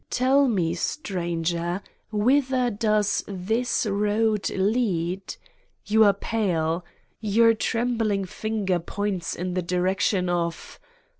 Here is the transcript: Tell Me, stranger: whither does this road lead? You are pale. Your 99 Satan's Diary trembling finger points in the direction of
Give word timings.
Tell 0.09 0.47
Me, 0.47 0.73
stranger: 0.73 1.83
whither 2.11 2.71
does 2.71 3.23
this 3.27 3.85
road 3.85 4.49
lead? 4.49 5.35
You 5.85 6.05
are 6.05 6.13
pale. 6.13 6.83
Your 7.19 7.29
99 7.29 7.29
Satan's 7.29 7.35
Diary 7.35 7.55
trembling 7.87 8.25
finger 8.25 8.79
points 8.79 9.35
in 9.35 9.53
the 9.53 9.61
direction 9.61 10.27
of 10.27 10.79